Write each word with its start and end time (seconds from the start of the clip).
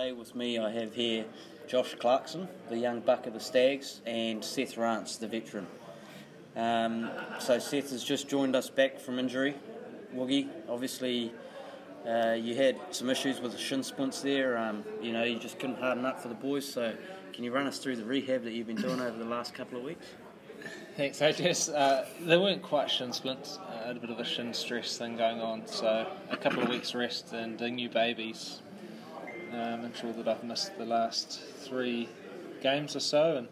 Today 0.00 0.12
with 0.12 0.34
me, 0.34 0.58
I 0.58 0.70
have 0.70 0.94
here 0.94 1.26
Josh 1.68 1.94
Clarkson, 1.94 2.48
the 2.70 2.78
young 2.78 3.00
buck 3.00 3.26
of 3.26 3.34
the 3.34 3.40
Stags, 3.40 4.00
and 4.06 4.42
Seth 4.42 4.78
Rance, 4.78 5.18
the 5.18 5.28
veteran. 5.28 5.66
Um, 6.56 7.10
so 7.38 7.58
Seth 7.58 7.90
has 7.90 8.02
just 8.02 8.26
joined 8.26 8.56
us 8.56 8.70
back 8.70 8.98
from 8.98 9.18
injury. 9.18 9.54
Woogie, 10.14 10.48
obviously, 10.70 11.34
uh, 12.08 12.32
you 12.32 12.54
had 12.54 12.78
some 12.92 13.10
issues 13.10 13.42
with 13.42 13.52
the 13.52 13.58
shin 13.58 13.82
splints 13.82 14.22
there. 14.22 14.56
Um, 14.56 14.84
you 15.02 15.12
know, 15.12 15.22
you 15.22 15.38
just 15.38 15.58
couldn't 15.58 15.78
harden 15.78 16.06
up 16.06 16.18
for 16.18 16.28
the 16.28 16.34
boys. 16.34 16.66
So, 16.66 16.94
can 17.34 17.44
you 17.44 17.52
run 17.52 17.66
us 17.66 17.76
through 17.76 17.96
the 17.96 18.04
rehab 18.06 18.42
that 18.44 18.52
you've 18.52 18.68
been 18.68 18.80
doing 18.80 19.02
over 19.02 19.18
the 19.18 19.26
last 19.26 19.52
couple 19.52 19.76
of 19.76 19.84
weeks? 19.84 20.06
Thanks, 20.96 21.18
Ajaz. 21.18 21.68
Uh, 21.74 22.06
they 22.22 22.38
weren't 22.38 22.62
quite 22.62 22.90
shin 22.90 23.12
splints. 23.12 23.58
Uh, 23.58 23.82
I 23.84 23.86
had 23.88 23.98
a 23.98 24.00
bit 24.00 24.08
of 24.08 24.18
a 24.18 24.24
shin 24.24 24.54
stress 24.54 24.96
thing 24.96 25.18
going 25.18 25.42
on, 25.42 25.66
so 25.66 26.10
a 26.30 26.38
couple 26.38 26.62
of 26.62 26.70
weeks 26.70 26.94
rest 26.94 27.34
and 27.34 27.60
uh, 27.60 27.68
new 27.68 27.90
babies. 27.90 28.62
I'm 29.52 29.94
sure 29.94 30.12
that 30.12 30.28
I've 30.28 30.44
missed 30.44 30.76
the 30.78 30.84
last 30.84 31.40
three 31.40 32.08
games 32.62 32.94
or 32.94 33.00
so, 33.00 33.36
and 33.38 33.48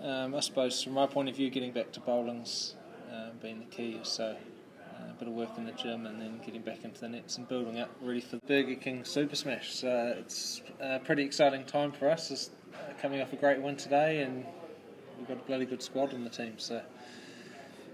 um, 0.00 0.34
I 0.34 0.40
suppose 0.40 0.82
from 0.82 0.94
my 0.94 1.06
point 1.06 1.28
of 1.28 1.36
view, 1.36 1.50
getting 1.50 1.72
back 1.72 1.92
to 1.92 2.00
bowling's 2.00 2.74
uh, 3.12 3.30
been 3.40 3.60
the 3.60 3.64
key. 3.66 4.00
So 4.02 4.24
uh, 4.24 5.10
a 5.10 5.14
bit 5.18 5.28
of 5.28 5.34
work 5.34 5.50
in 5.56 5.64
the 5.64 5.72
gym 5.72 6.06
and 6.06 6.20
then 6.20 6.40
getting 6.44 6.62
back 6.62 6.84
into 6.84 7.00
the 7.00 7.08
nets 7.08 7.36
and 7.38 7.48
building 7.48 7.78
up 7.78 7.90
ready 8.00 8.20
for 8.20 8.36
the 8.36 8.46
Burger 8.46 8.74
King 8.74 9.04
Super 9.04 9.36
Smash. 9.36 9.72
So 9.72 10.14
it's 10.18 10.62
a 10.80 10.98
pretty 10.98 11.22
exciting 11.22 11.64
time 11.64 11.92
for 11.92 12.10
us. 12.10 12.30
It's 12.30 12.50
coming 13.00 13.20
off 13.20 13.32
a 13.32 13.36
great 13.36 13.60
win 13.62 13.76
today, 13.76 14.22
and 14.22 14.44
we've 15.18 15.28
got 15.28 15.36
a 15.36 15.46
bloody 15.46 15.66
good 15.66 15.82
squad 15.82 16.14
on 16.14 16.24
the 16.24 16.30
team. 16.30 16.54
So 16.56 16.82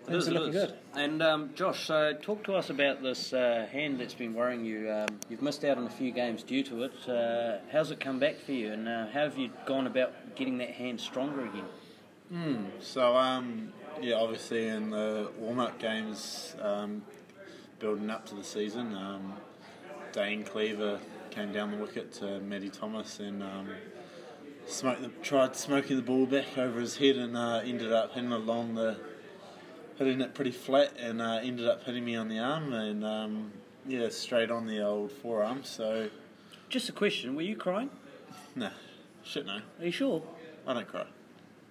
things 0.08 0.28
are 0.28 0.32
looking 0.32 0.52
good. 0.52 0.74
And 0.94 1.22
um, 1.22 1.50
Josh, 1.54 1.86
so 1.86 2.12
talk 2.20 2.44
to 2.44 2.54
us 2.54 2.70
about 2.70 3.02
this 3.02 3.32
uh, 3.32 3.66
hand 3.70 4.00
that's 4.00 4.14
been 4.14 4.34
worrying 4.34 4.64
you. 4.64 4.90
Um, 4.90 5.18
you've 5.28 5.42
missed 5.42 5.64
out 5.64 5.78
on 5.78 5.86
a 5.86 5.90
few 5.90 6.10
games 6.10 6.42
due 6.42 6.62
to 6.64 6.84
it. 6.84 7.08
Uh, 7.08 7.58
how's 7.70 7.90
it 7.90 8.00
come 8.00 8.18
back 8.18 8.40
for 8.40 8.52
you, 8.52 8.72
and 8.72 8.88
uh, 8.88 9.06
how 9.06 9.20
have 9.20 9.38
you 9.38 9.50
gone 9.66 9.86
about 9.86 10.34
getting 10.34 10.58
that 10.58 10.70
hand 10.70 11.00
stronger 11.00 11.46
again? 11.46 11.64
Mm, 12.32 12.66
so, 12.80 13.16
um, 13.16 13.72
yeah, 14.02 14.14
obviously 14.16 14.68
in 14.68 14.90
the 14.90 15.30
warm 15.38 15.60
up 15.60 15.78
games, 15.78 16.54
um, 16.60 17.02
building 17.78 18.10
up 18.10 18.26
to 18.26 18.34
the 18.34 18.44
season, 18.44 18.94
um, 18.94 19.34
Dane 20.12 20.44
Cleaver 20.44 21.00
came 21.30 21.52
down 21.52 21.70
the 21.70 21.76
wicket 21.76 22.12
to 22.14 22.40
Matty 22.40 22.68
Thomas 22.68 23.20
and 23.20 23.42
um, 23.42 23.68
smoked 24.66 25.02
the, 25.02 25.08
tried 25.22 25.56
smoking 25.56 25.96
the 25.96 26.02
ball 26.02 26.26
back 26.26 26.58
over 26.58 26.80
his 26.80 26.96
head 26.96 27.16
and 27.16 27.36
uh, 27.36 27.60
ended 27.64 27.92
up 27.92 28.12
hitting 28.12 28.32
along 28.32 28.74
the 28.74 28.98
hitting 29.98 30.20
it 30.20 30.34
pretty 30.34 30.52
flat 30.52 30.96
and 30.98 31.20
uh, 31.20 31.41
ended 31.42 31.66
up 31.66 31.84
hitting 31.84 32.04
me 32.04 32.14
on 32.14 32.28
the 32.28 32.38
arm 32.38 32.72
and 32.72 33.04
um, 33.04 33.52
yeah, 33.86 34.08
straight 34.08 34.50
on 34.50 34.66
the 34.66 34.80
old 34.80 35.10
forearm. 35.10 35.64
So, 35.64 36.08
just 36.68 36.88
a 36.88 36.92
question: 36.92 37.34
Were 37.34 37.42
you 37.42 37.56
crying? 37.56 37.91
Nah, 38.54 38.70
shit, 39.22 39.46
no. 39.46 39.60
Are 39.78 39.84
you 39.84 39.91
sure? 39.91 40.22
I 40.66 40.74
don't 40.74 40.88
cry. 40.88 41.04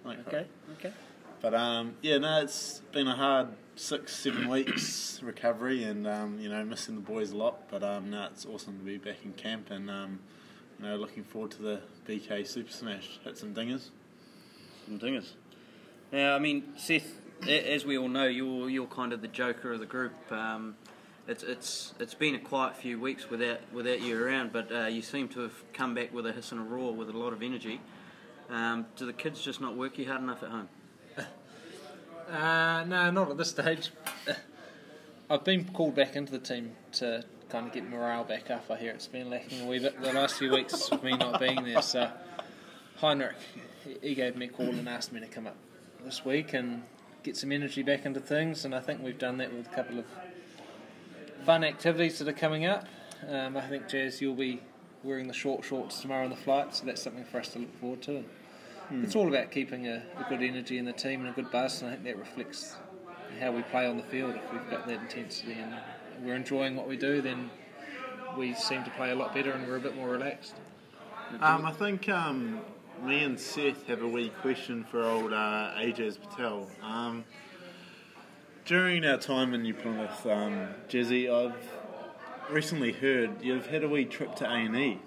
I 0.04 0.14
don't 0.14 0.20
okay, 0.26 0.30
cry. 0.30 0.46
okay. 0.78 0.94
But 1.40 1.54
um, 1.54 1.94
yeah, 2.02 2.18
no, 2.18 2.42
it's 2.42 2.82
been 2.92 3.06
a 3.06 3.14
hard 3.14 3.48
six, 3.76 4.16
seven 4.16 4.48
weeks 4.48 5.20
recovery, 5.24 5.84
and 5.84 6.06
um, 6.06 6.38
you 6.40 6.48
know, 6.48 6.64
missing 6.64 6.96
the 6.96 7.00
boys 7.00 7.30
a 7.30 7.36
lot. 7.36 7.68
But 7.70 7.82
um, 7.82 8.10
no, 8.10 8.26
it's 8.30 8.44
awesome 8.44 8.78
to 8.78 8.84
be 8.84 8.98
back 8.98 9.18
in 9.24 9.32
camp, 9.34 9.70
and 9.70 9.88
um, 9.90 10.20
you 10.78 10.86
know, 10.86 10.96
looking 10.96 11.24
forward 11.24 11.52
to 11.52 11.62
the 11.62 11.80
BK 12.06 12.46
Super 12.46 12.72
Smash. 12.72 13.20
Hit 13.24 13.38
some 13.38 13.54
dingers. 13.54 13.90
Some 14.84 14.98
dingers. 14.98 15.32
Now, 16.10 16.34
I 16.34 16.38
mean, 16.38 16.64
Seth, 16.76 17.20
as 17.46 17.84
we 17.84 17.98
all 17.98 18.08
know, 18.08 18.26
you're 18.26 18.68
you're 18.68 18.86
kind 18.86 19.12
of 19.12 19.20
the 19.20 19.28
joker 19.28 19.72
of 19.72 19.80
the 19.80 19.86
group. 19.86 20.12
Um, 20.30 20.76
it's 21.26 21.42
it's 21.42 21.94
it's 22.00 22.14
been 22.14 22.34
a 22.34 22.38
quiet 22.38 22.76
few 22.76 22.98
weeks 22.98 23.30
without 23.30 23.60
without 23.72 24.00
you 24.00 24.22
around, 24.22 24.52
but 24.52 24.72
uh, 24.72 24.86
you 24.86 25.02
seem 25.02 25.28
to 25.28 25.40
have 25.40 25.72
come 25.72 25.94
back 25.94 26.12
with 26.12 26.26
a 26.26 26.32
hiss 26.32 26.52
and 26.52 26.60
a 26.60 26.64
roar 26.64 26.92
with 26.94 27.10
a 27.10 27.16
lot 27.16 27.32
of 27.32 27.42
energy. 27.42 27.80
Um, 28.50 28.86
do 28.96 29.04
the 29.04 29.12
kids 29.12 29.42
just 29.42 29.60
not 29.60 29.76
work 29.76 29.98
you 29.98 30.06
hard 30.06 30.22
enough 30.22 30.42
at 30.42 30.50
home? 30.50 30.68
Uh, 32.30 32.84
no, 32.86 33.10
not 33.10 33.30
at 33.30 33.38
this 33.38 33.48
stage. 33.48 33.90
I've 35.30 35.44
been 35.44 35.64
called 35.64 35.94
back 35.94 36.14
into 36.14 36.30
the 36.30 36.38
team 36.38 36.72
to 36.92 37.24
kind 37.48 37.66
of 37.66 37.72
get 37.72 37.88
morale 37.88 38.24
back 38.24 38.50
up. 38.50 38.70
I 38.70 38.76
hear 38.76 38.90
it's 38.90 39.06
been 39.06 39.30
lacking 39.30 39.62
a 39.62 39.66
wee 39.66 39.78
bit 39.78 39.98
the 40.02 40.12
last 40.12 40.34
few 40.34 40.52
weeks 40.52 40.90
of 40.90 41.02
me 41.02 41.16
not 41.16 41.40
being 41.40 41.64
there. 41.64 41.80
So 41.80 42.10
Heinrich, 42.96 43.36
he 44.02 44.14
gave 44.14 44.36
me 44.36 44.44
a 44.44 44.48
call 44.50 44.66
and 44.66 44.86
asked 44.88 45.10
me 45.10 45.20
to 45.20 45.26
come 45.26 45.46
up 45.46 45.56
this 46.04 46.22
week 46.22 46.52
and 46.52 46.82
get 47.22 47.36
some 47.36 47.52
energy 47.52 47.82
back 47.82 48.06
into 48.06 48.20
things, 48.20 48.64
and 48.64 48.74
I 48.74 48.80
think 48.80 49.02
we've 49.02 49.18
done 49.18 49.38
that 49.38 49.52
with 49.52 49.66
a 49.66 49.74
couple 49.74 49.98
of 49.98 50.04
fun 51.44 51.64
activities 51.64 52.18
that 52.18 52.28
are 52.28 52.32
coming 52.32 52.66
up. 52.66 52.86
Um, 53.28 53.56
I 53.56 53.62
think 53.62 53.88
Jazz, 53.88 54.20
you'll 54.20 54.34
be 54.34 54.60
wearing 55.02 55.28
the 55.28 55.34
short 55.34 55.64
shorts 55.64 56.00
tomorrow 56.00 56.24
on 56.24 56.30
the 56.30 56.36
flight, 56.36 56.74
so 56.74 56.86
that's 56.86 57.02
something 57.02 57.24
for 57.24 57.38
us 57.38 57.48
to 57.50 57.60
look 57.60 57.80
forward 57.80 58.02
to. 58.02 58.24
Hmm. 58.88 59.04
It's 59.04 59.16
all 59.16 59.28
about 59.28 59.50
keeping 59.50 59.86
a, 59.86 60.02
a, 60.16 60.26
good 60.28 60.42
energy 60.42 60.78
in 60.78 60.84
the 60.84 60.92
team 60.92 61.20
and 61.20 61.28
a 61.28 61.32
good 61.32 61.50
buzz, 61.50 61.82
and 61.82 61.90
I 61.90 61.94
think 61.94 62.04
that 62.04 62.18
reflects 62.18 62.76
how 63.40 63.52
we 63.52 63.62
play 63.62 63.86
on 63.86 63.96
the 63.96 64.02
field. 64.04 64.34
If 64.34 64.52
we've 64.52 64.70
got 64.70 64.86
that 64.86 65.00
intensity 65.00 65.52
and 65.52 65.74
we're 66.22 66.34
enjoying 66.34 66.74
what 66.74 66.88
we 66.88 66.96
do, 66.96 67.20
then 67.20 67.50
we 68.36 68.54
seem 68.54 68.84
to 68.84 68.90
play 68.90 69.10
a 69.10 69.14
lot 69.14 69.34
better 69.34 69.52
and 69.52 69.66
we're 69.66 69.76
a 69.76 69.80
bit 69.80 69.94
more 69.94 70.08
relaxed. 70.08 70.54
Um, 71.40 71.66
I 71.66 71.72
think 71.72 72.08
um, 72.08 72.60
me 73.02 73.22
and 73.22 73.38
Seth 73.38 73.86
have 73.86 74.02
a 74.02 74.08
wee 74.08 74.30
question 74.40 74.84
for 74.84 75.02
old 75.02 75.32
uh, 75.32 75.72
Ajaz 75.76 76.18
Patel. 76.20 76.68
Um, 76.82 77.24
during 78.64 79.04
our 79.04 79.16
time 79.16 79.54
in 79.54 79.62
New 79.62 79.74
Plymouth, 79.74 80.26
um, 80.26 80.68
Jazzy, 80.88 81.30
I've 81.30 81.56
recently 82.50 82.92
heard 82.92 83.42
you've 83.42 83.66
had 83.66 83.84
a 83.84 83.88
wee 83.88 84.04
trip 84.04 84.34
to 84.36 84.50
A&E. 84.50 84.98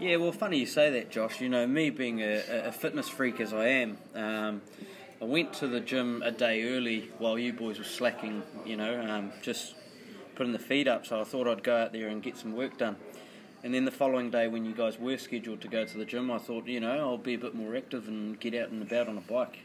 Yeah, 0.00 0.16
well, 0.16 0.32
funny 0.32 0.58
you 0.58 0.66
say 0.66 0.90
that, 0.90 1.10
Josh. 1.10 1.40
You 1.40 1.48
know, 1.48 1.66
me 1.66 1.90
being 1.90 2.20
a, 2.20 2.42
a 2.66 2.72
fitness 2.72 3.08
freak 3.08 3.40
as 3.40 3.52
I 3.52 3.66
am, 3.66 3.98
um, 4.14 4.62
I 5.20 5.24
went 5.24 5.52
to 5.54 5.68
the 5.68 5.80
gym 5.80 6.22
a 6.24 6.32
day 6.32 6.64
early 6.74 7.10
while 7.18 7.38
you 7.38 7.52
boys 7.52 7.78
were 7.78 7.84
slacking, 7.84 8.42
you 8.66 8.76
know, 8.76 9.00
um, 9.00 9.32
just 9.42 9.74
putting 10.34 10.52
the 10.52 10.58
feet 10.58 10.88
up, 10.88 11.06
so 11.06 11.20
I 11.20 11.24
thought 11.24 11.46
I'd 11.46 11.62
go 11.62 11.76
out 11.76 11.92
there 11.92 12.08
and 12.08 12.22
get 12.22 12.36
some 12.36 12.56
work 12.56 12.78
done. 12.78 12.96
And 13.64 13.72
then 13.72 13.84
the 13.84 13.92
following 13.92 14.30
day, 14.30 14.48
when 14.48 14.64
you 14.64 14.74
guys 14.74 14.98
were 14.98 15.16
scheduled 15.16 15.60
to 15.60 15.68
go 15.68 15.84
to 15.84 15.98
the 15.98 16.04
gym, 16.04 16.32
I 16.32 16.38
thought, 16.38 16.66
you 16.66 16.80
know, 16.80 16.98
I'll 16.98 17.18
be 17.18 17.34
a 17.34 17.38
bit 17.38 17.54
more 17.54 17.76
active 17.76 18.08
and 18.08 18.38
get 18.40 18.54
out 18.54 18.70
and 18.70 18.82
about 18.82 19.08
on 19.08 19.16
a 19.16 19.20
bike. 19.20 19.60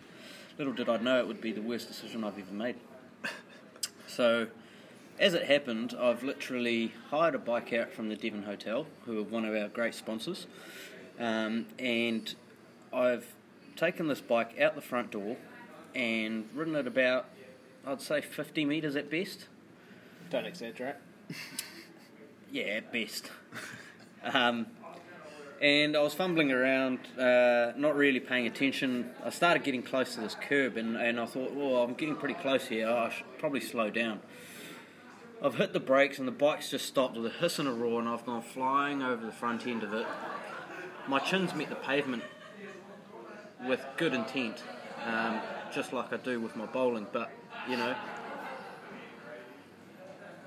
Little 0.60 0.74
did 0.74 0.88
I 0.88 0.98
know 0.98 1.20
it 1.20 1.28
would 1.28 1.42
be 1.42 1.52
the 1.52 1.64
worst 1.64 1.88
decision 1.88 2.24
I've 2.24 2.38
ever 2.38 2.54
made. 2.54 2.76
so, 4.08 4.48
as 5.18 5.34
it 5.34 5.46
happened, 5.46 5.96
I've 6.00 6.22
literally 6.22 6.94
hired 7.10 7.34
a 7.34 7.40
bike 7.40 7.74
out 7.74 7.92
from 7.92 8.10
the 8.10 8.16
Devon 8.16 8.44
Hotel, 8.44 8.86
who 9.06 9.20
are 9.20 9.24
one 9.24 9.46
of 9.46 9.56
our 9.56 9.68
great 9.68 9.96
sponsors, 9.96 10.46
um, 11.20 11.66
and 11.80 12.36
I've 12.94 13.26
taken 13.76 14.08
this 14.08 14.22
bike 14.22 14.60
out 14.60 14.76
the 14.76 14.82
front 14.82 15.10
door 15.10 15.38
and 15.96 16.48
ridden 16.54 16.76
it 16.76 16.86
about, 16.86 17.26
I'd 17.86 18.02
say, 18.02 18.22
50 18.22 18.64
metres 18.66 18.96
at 18.96 19.10
best. 19.10 19.48
Don't 20.30 20.46
exaggerate. 20.46 20.96
yeah, 22.52 22.64
at 22.64 22.94
best. 22.94 23.32
Um, 24.34 24.68
and 25.62 25.98
I 25.98 26.02
was 26.02 26.14
fumbling 26.14 26.52
around, 26.52 27.00
uh, 27.18 27.72
not 27.78 27.96
really 27.96 28.20
paying 28.20 28.46
attention. 28.46 29.10
I 29.24 29.32
started 29.32 29.64
getting 29.64 29.82
close 29.82 30.14
to 30.16 30.22
this 30.22 30.36
curb, 30.36 30.78
and, 30.78 30.96
and 30.96 31.20
I 31.20 31.26
thought, 31.26 31.54
well, 31.54 31.78
I'm 31.78 31.94
getting 31.94 32.16
pretty 32.16 32.36
close 32.36 32.68
here. 32.68 32.88
I 32.88 33.10
should 33.10 33.26
probably 33.40 33.62
slow 33.62 33.90
down. 33.90 34.20
I've 35.44 35.56
hit 35.56 35.74
the 35.74 35.80
brakes, 35.80 36.20
and 36.20 36.28
the 36.28 36.32
bike's 36.32 36.70
just 36.70 36.86
stopped 36.86 37.16
with 37.16 37.26
a 37.26 37.36
hiss 37.36 37.58
and 37.58 37.68
a 37.68 37.72
roar, 37.72 38.00
and 38.00 38.10
I've 38.10 38.26
gone 38.26 38.42
flying 38.42 39.02
over 39.02 39.26
the 39.26 39.32
front 39.32 39.66
end 39.66 39.84
of 39.84 39.94
it. 39.94 40.06
My 41.08 41.20
chin's 41.20 41.56
met 41.56 41.70
the 41.70 41.76
pavement 41.76 42.24
with 43.68 43.84
good 43.98 44.14
intent, 44.14 44.64
um, 45.06 45.40
just 45.74 45.94
like 45.94 46.14
I 46.14 46.18
do 46.18 46.40
with 46.40 46.56
my 46.56 46.66
bowling, 46.66 47.08
but 47.12 47.32
you 47.68 47.78
know, 47.78 47.96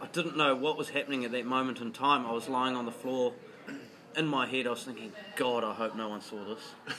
I 0.03 0.07
didn't 0.13 0.37
know 0.37 0.55
what 0.55 0.79
was 0.79 0.91
happening 0.91 1.25
at 1.25 1.33
that 1.33 1.47
moment 1.47 1.81
in 1.81 1.93
time. 1.93 2.27
I 2.27 2.33
was 2.33 2.49
lying 2.49 2.77
on 2.77 2.85
the 2.85 2.93
floor 2.93 3.33
in 4.17 4.27
my 4.27 4.47
head, 4.47 4.67
I 4.67 4.71
was 4.71 4.85
thinking, 4.85 5.13
God, 5.37 5.65
I 5.65 5.73
hope 5.73 5.97
no 5.97 6.09
one 6.09 6.21
saw 6.21 6.45
this. 6.45 6.75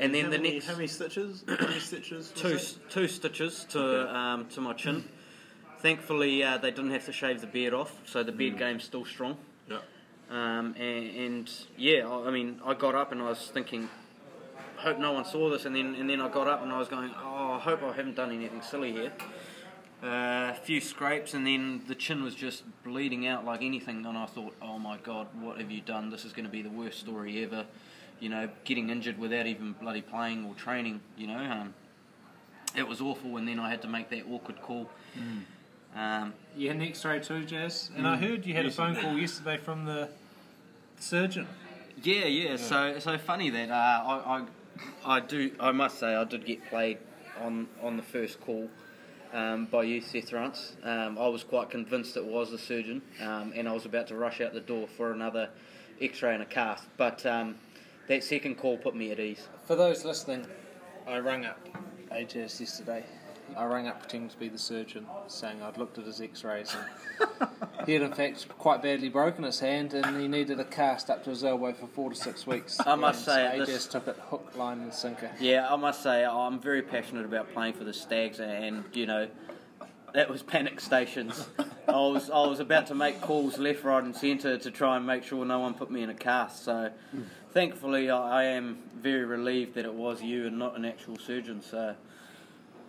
And 0.00 0.14
then 0.14 0.24
how 0.24 0.30
the 0.30 0.38
many, 0.38 0.54
next 0.54 0.66
how 0.66 0.72
many 0.76 0.86
stitches? 0.86 1.44
How 1.48 1.66
many 1.66 1.78
stitches? 1.78 2.32
two 2.34 2.58
two 2.88 3.06
stitches 3.06 3.66
to 3.68 3.78
okay. 3.78 4.10
um, 4.10 4.46
to 4.46 4.60
my 4.62 4.72
chin. 4.72 5.04
Thankfully, 5.80 6.42
uh, 6.42 6.56
they 6.56 6.70
didn't 6.70 6.90
have 6.92 7.04
to 7.04 7.12
shave 7.12 7.42
the 7.42 7.46
beard 7.46 7.74
off, 7.74 7.92
so 8.06 8.22
the 8.22 8.32
beard 8.32 8.54
mm. 8.54 8.58
game's 8.58 8.84
still 8.84 9.04
strong. 9.04 9.36
Yeah. 9.68 9.78
Um, 10.30 10.74
and, 10.78 11.16
and, 11.16 11.50
yeah, 11.76 12.08
I, 12.08 12.28
I 12.28 12.30
mean, 12.30 12.60
I 12.64 12.74
got 12.74 12.94
up 12.94 13.12
and 13.12 13.20
I 13.20 13.28
was 13.28 13.50
thinking, 13.52 13.88
hope 14.76 14.98
no 14.98 15.12
one 15.12 15.24
saw 15.24 15.50
this. 15.50 15.66
And 15.66 15.76
then 15.76 15.94
and 15.94 16.08
then 16.08 16.20
I 16.22 16.28
got 16.28 16.48
up 16.48 16.62
and 16.62 16.72
I 16.72 16.78
was 16.78 16.88
going, 16.88 17.10
oh, 17.22 17.52
I 17.52 17.58
hope 17.58 17.82
I 17.82 17.92
haven't 17.92 18.16
done 18.16 18.32
anything 18.32 18.62
silly 18.62 18.92
here. 18.92 19.12
Uh, 20.02 20.54
a 20.56 20.58
few 20.62 20.80
scrapes, 20.80 21.34
and 21.34 21.46
then 21.46 21.82
the 21.86 21.94
chin 21.94 22.22
was 22.22 22.34
just 22.34 22.62
bleeding 22.84 23.26
out 23.26 23.44
like 23.44 23.62
anything. 23.62 24.06
And 24.06 24.16
I 24.16 24.24
thought, 24.24 24.54
oh 24.62 24.78
my 24.78 24.96
god, 24.96 25.26
what 25.38 25.58
have 25.58 25.70
you 25.70 25.82
done? 25.82 26.08
This 26.08 26.24
is 26.24 26.32
going 26.32 26.46
to 26.46 26.50
be 26.50 26.62
the 26.62 26.70
worst 26.70 27.00
story 27.00 27.42
ever. 27.44 27.66
You 28.18 28.30
know, 28.30 28.48
getting 28.64 28.88
injured 28.88 29.18
without 29.18 29.46
even 29.46 29.74
bloody 29.74 30.00
playing 30.00 30.46
or 30.46 30.54
training. 30.54 31.00
You 31.18 31.26
know, 31.26 31.38
um, 31.38 31.74
it 32.74 32.88
was 32.88 33.02
awful. 33.02 33.36
And 33.36 33.46
then 33.46 33.60
I 33.60 33.68
had 33.68 33.82
to 33.82 33.88
make 33.88 34.08
that 34.08 34.24
awkward 34.30 34.62
call. 34.62 34.88
Mm. 35.18 35.42
Um, 35.94 36.34
you 36.56 36.68
had 36.68 36.76
an 36.76 36.82
X-ray 36.82 37.20
too, 37.20 37.44
Jazz, 37.44 37.90
and 37.94 38.06
mm. 38.06 38.08
I 38.08 38.16
heard 38.16 38.46
you 38.46 38.54
had 38.54 38.64
a 38.64 38.70
phone 38.70 38.96
call 38.96 39.18
yesterday 39.18 39.58
from 39.58 39.84
the 39.84 40.08
surgeon. 40.98 41.46
Yeah, 42.02 42.24
yeah. 42.24 42.56
So 42.56 42.98
so 43.00 43.18
funny 43.18 43.50
that 43.50 43.70
uh, 43.70 43.74
I, 43.74 44.46
I 45.04 45.16
I 45.16 45.20
do 45.20 45.50
I 45.60 45.72
must 45.72 45.98
say 45.98 46.14
I 46.14 46.24
did 46.24 46.46
get 46.46 46.64
played 46.70 46.98
on 47.40 47.66
on 47.82 47.96
the 47.96 48.02
first 48.02 48.40
call 48.40 48.70
um, 49.32 49.66
by 49.66 49.84
you, 49.84 50.00
Seth 50.00 50.32
Rance. 50.32 50.76
Um, 50.82 51.18
I 51.18 51.28
was 51.28 51.44
quite 51.44 51.70
convinced 51.70 52.16
it 52.16 52.24
was 52.24 52.50
the 52.50 52.58
surgeon, 52.58 53.02
um, 53.20 53.52
and 53.54 53.68
I 53.68 53.72
was 53.72 53.84
about 53.84 54.08
to 54.08 54.16
rush 54.16 54.40
out 54.40 54.52
the 54.52 54.60
door 54.60 54.86
for 54.96 55.12
another 55.12 55.50
X-ray 56.00 56.34
and 56.34 56.42
a 56.42 56.46
cast. 56.46 56.84
But 56.96 57.24
um, 57.26 57.56
that 58.08 58.24
second 58.24 58.56
call 58.56 58.78
put 58.78 58.94
me 58.94 59.10
at 59.10 59.20
ease. 59.20 59.48
For 59.66 59.76
those 59.76 60.04
listening, 60.04 60.46
I 61.06 61.18
rang 61.18 61.44
up 61.44 61.58
Ajaz 62.10 62.58
yesterday. 62.60 63.04
I 63.56 63.64
rang 63.64 63.88
up 63.88 64.00
pretending 64.00 64.30
to 64.30 64.36
be 64.38 64.48
the 64.48 64.58
surgeon, 64.58 65.06
saying 65.26 65.62
I'd 65.62 65.76
looked 65.76 65.98
at 65.98 66.04
his 66.04 66.20
X-rays 66.20 66.74
and 66.74 67.48
he 67.86 67.92
had 67.92 68.02
in 68.02 68.12
fact 68.12 68.48
quite 68.58 68.82
badly 68.82 69.08
broken 69.08 69.44
his 69.44 69.60
hand 69.60 69.92
and 69.94 70.20
he 70.20 70.28
needed 70.28 70.58
a 70.60 70.64
cast 70.64 71.10
up 71.10 71.24
to 71.24 71.30
his 71.30 71.44
elbow 71.44 71.72
for 71.72 71.86
four 71.88 72.10
to 72.10 72.16
six 72.16 72.46
weeks. 72.46 72.78
I 72.84 72.94
must 72.94 73.26
And 73.28 73.34
say, 73.58 73.58
so 73.58 73.64
this- 73.72 73.86
took 73.86 74.08
it 74.08 74.16
hook, 74.30 74.52
line, 74.56 74.80
and 74.80 74.92
sinker. 74.94 75.30
Yeah, 75.40 75.66
I 75.72 75.76
must 75.76 76.02
say 76.02 76.24
I'm 76.24 76.60
very 76.60 76.82
passionate 76.82 77.24
about 77.24 77.52
playing 77.52 77.74
for 77.74 77.84
the 77.84 77.92
Stags, 77.94 78.40
and 78.40 78.84
you 78.92 79.06
know 79.06 79.28
that 80.14 80.28
was 80.28 80.42
panic 80.42 80.80
stations. 80.80 81.48
I 81.88 81.92
was 81.92 82.30
I 82.30 82.46
was 82.46 82.60
about 82.60 82.86
to 82.88 82.94
make 82.94 83.20
calls 83.20 83.58
left, 83.58 83.84
right, 83.84 84.02
and 84.02 84.14
centre 84.14 84.58
to 84.58 84.70
try 84.70 84.96
and 84.96 85.06
make 85.06 85.22
sure 85.24 85.44
no 85.44 85.58
one 85.60 85.74
put 85.74 85.90
me 85.90 86.02
in 86.02 86.10
a 86.10 86.14
cast. 86.14 86.64
So, 86.64 86.90
thankfully, 87.52 88.10
I, 88.10 88.40
I 88.40 88.44
am 88.44 88.78
very 89.00 89.24
relieved 89.24 89.74
that 89.74 89.84
it 89.84 89.94
was 89.94 90.22
you 90.22 90.46
and 90.46 90.58
not 90.58 90.76
an 90.76 90.84
actual 90.84 91.16
surgeon. 91.18 91.62
So, 91.62 91.94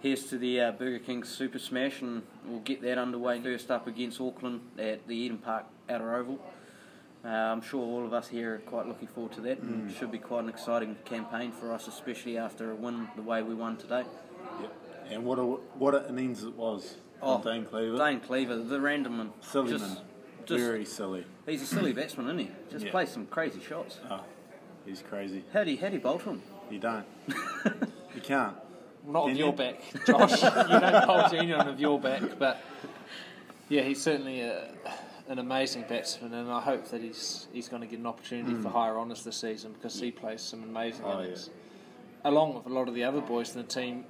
here's 0.02 0.26
to 0.28 0.38
the 0.38 0.60
uh, 0.62 0.72
Burger 0.74 1.00
King 1.00 1.24
Super 1.24 1.60
Smash, 1.60 2.02
and 2.02 2.24
we'll 2.46 2.60
get 2.60 2.82
that 2.82 2.98
underway 2.98 3.42
first 3.42 3.72
up 3.72 3.88
against 3.88 4.20
Auckland 4.20 4.62
at 4.78 5.08
the 5.08 5.16
Eden 5.16 5.38
Park 5.38 5.66
Outer 5.90 6.16
Oval. 6.16 6.40
Uh, 7.24 7.28
I'm 7.28 7.62
sure 7.62 7.82
all 7.82 8.04
of 8.06 8.14
us 8.14 8.28
here 8.28 8.56
are 8.56 8.58
quite 8.60 8.88
looking 8.88 9.08
forward 9.08 9.32
to 9.34 9.42
that. 9.42 9.60
and 9.60 9.90
It 9.90 9.96
should 9.96 10.12
be 10.12 10.18
quite 10.18 10.44
an 10.44 10.50
exciting 10.50 10.96
campaign 11.06 11.52
for 11.52 11.72
us, 11.72 11.88
especially 11.88 12.38
after 12.38 12.72
a 12.72 12.76
win 12.76 13.08
the 13.16 13.22
way 13.22 13.44
we 13.44 13.54
won 13.54 13.78
today. 13.78 14.04
Yep. 14.60 14.74
And 15.12 15.24
what 15.26 15.38
a 15.38 15.44
what 15.44 15.94
an 15.94 16.06
innings 16.18 16.44
it 16.44 16.56
was. 16.56 16.96
Oh, 17.22 17.40
Dane 17.44 17.66
Cleaver. 17.66 17.98
Dane 17.98 18.20
Cleaver, 18.20 18.56
the 18.58 18.82
random 18.82 19.20
one. 19.20 19.34
Silly 19.42 19.72
Just- 19.74 19.86
man. 19.86 19.98
just- 20.46 20.64
Very 20.64 20.86
silly. 20.86 21.26
He's 21.46 21.62
a 21.62 21.66
silly 21.68 21.94
batsman, 21.94 22.26
isn't 22.28 22.40
he? 22.40 22.50
Just 22.72 22.86
Yeah. 22.86 22.92
plays 22.92 23.10
some 23.12 23.28
crazy 23.28 23.60
shots. 23.62 24.00
Oh, 24.10 24.24
he's 24.86 25.04
crazy. 25.08 25.44
How 25.54 25.64
do 25.64 25.72
you, 25.72 25.78
how 25.78 25.90
do 25.90 25.94
you 25.96 26.00
bolt 26.02 26.24
him? 26.24 26.42
You 26.72 26.80
don't. 26.80 27.06
you 28.16 28.22
can't. 28.24 28.56
Not 29.06 29.24
Can 29.24 29.32
of 29.32 29.38
your 29.38 29.54
back, 29.54 29.82
Josh. 30.06 30.44
you 30.44 30.80
don't 30.80 31.04
hold 31.04 31.34
anyone 31.34 31.68
of 31.68 31.80
your 31.80 32.00
back, 32.00 32.22
but 32.38 32.62
yeah, 33.70 33.82
he's 33.82 34.02
certainly 34.02 34.42
a, 34.42 34.70
an 35.28 35.40
amazing 35.40 35.86
batsman, 35.88 36.34
and 36.34 36.52
I 36.52 36.62
hope 36.62 36.90
that 36.90 37.02
he's 37.02 37.48
he's 37.52 37.68
going 37.68 37.82
to 37.82 37.88
get 37.88 38.00
an 38.00 38.06
opportunity 38.06 38.54
for 38.56 38.70
hmm. 38.70 38.76
higher 38.76 39.00
honours 39.00 39.24
this 39.24 39.38
season 39.38 39.74
because 39.74 40.00
he 40.00 40.12
plays 40.12 40.42
some 40.42 40.64
amazing 40.64 41.06
Oh, 41.06 41.22
innings. 41.22 41.50
Along 42.24 42.54
with 42.54 42.68
a 42.68 42.70
lot 42.70 42.88
of 42.88 42.94
the 42.94 43.04
other 43.04 43.22
boys 43.22 43.56
in 43.56 43.62
the 43.64 43.68
team, 43.68 44.06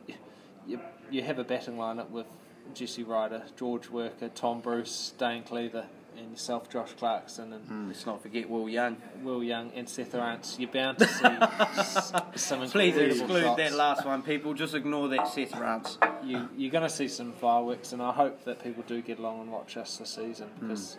you, 0.67 0.79
you 1.09 1.21
have 1.21 1.39
a 1.39 1.43
batting 1.43 1.75
lineup 1.75 2.09
with 2.09 2.27
Jesse 2.73 3.03
Ryder, 3.03 3.43
George 3.55 3.89
Worker, 3.89 4.29
Tom 4.29 4.59
Bruce, 4.59 5.13
Dane 5.17 5.43
Cleaver, 5.43 5.85
and 6.17 6.31
yourself, 6.31 6.69
Josh 6.69 6.91
Clarkson, 6.97 7.53
and 7.53 7.87
Let's 7.87 8.05
not 8.05 8.21
forget 8.21 8.49
Will 8.49 8.67
Young. 8.69 8.97
Will 9.23 9.43
Young 9.43 9.71
and 9.75 9.87
Seth. 9.87 10.13
You're 10.59 10.69
bound 10.69 10.99
to 10.99 11.07
see 11.07 11.25
s- 11.25 12.13
some 12.35 12.67
Please 12.69 12.95
exclude 12.97 13.43
shots. 13.43 13.57
that 13.57 13.73
last 13.73 14.05
one, 14.05 14.21
people. 14.21 14.53
Just 14.53 14.75
ignore 14.75 15.07
that 15.09 15.27
Seth 15.27 15.55
Rance. 15.57 15.97
you, 16.23 16.49
you're 16.57 16.71
going 16.71 16.83
to 16.83 16.89
see 16.89 17.07
some 17.07 17.33
fireworks, 17.33 17.93
and 17.93 18.01
I 18.01 18.11
hope 18.11 18.43
that 18.45 18.63
people 18.63 18.83
do 18.87 19.01
get 19.01 19.19
along 19.19 19.41
and 19.41 19.51
watch 19.51 19.77
us 19.77 19.97
this 19.97 20.09
season 20.11 20.49
because 20.59 20.97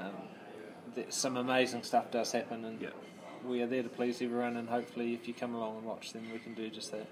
um, 0.00 0.12
th- 0.94 1.12
some 1.12 1.36
amazing 1.36 1.82
stuff 1.82 2.10
does 2.10 2.32
happen, 2.32 2.64
and 2.64 2.80
Yeah. 2.80 2.88
we 3.46 3.62
are 3.62 3.66
there 3.66 3.82
to 3.82 3.88
please 3.88 4.20
everyone. 4.20 4.56
And 4.56 4.68
hopefully, 4.68 5.14
if 5.14 5.26
you 5.28 5.34
come 5.34 5.54
along 5.54 5.78
and 5.78 5.86
watch, 5.86 6.12
then 6.12 6.28
we 6.32 6.38
can 6.38 6.54
do 6.54 6.68
just 6.68 6.90
that. 6.92 7.06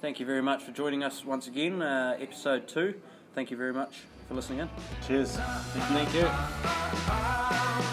Thank 0.00 0.20
you 0.20 0.26
very 0.26 0.42
much 0.42 0.62
for 0.62 0.70
joining 0.70 1.02
us 1.02 1.24
once 1.24 1.48
again, 1.48 1.82
uh, 1.82 2.16
episode 2.20 2.68
two. 2.68 2.94
Thank 3.38 3.52
you 3.52 3.56
very 3.56 3.72
much 3.72 4.00
for 4.26 4.34
listening 4.34 4.58
in. 4.58 4.68
Cheers. 5.06 5.36
Thank 5.36 6.12
you. 6.12 7.84